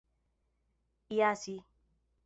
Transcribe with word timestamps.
lasi 1.17 1.55